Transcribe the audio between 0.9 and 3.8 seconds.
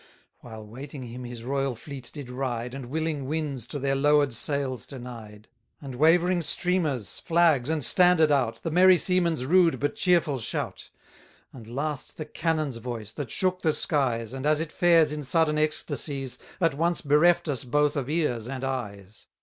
him his royal fleet did ride, And willing winds to